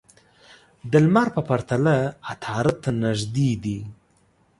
[0.91, 1.95] د لمر په پرتله
[2.31, 3.79] عطارد ته نژدې دي.